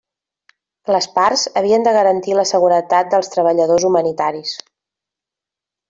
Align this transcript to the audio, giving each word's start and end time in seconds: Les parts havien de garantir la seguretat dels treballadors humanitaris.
Les 0.95 1.07
parts 1.17 1.43
havien 1.61 1.85
de 1.89 1.93
garantir 1.99 2.35
la 2.39 2.47
seguretat 2.53 3.13
dels 3.13 3.31
treballadors 3.37 3.89
humanitaris. 3.93 4.59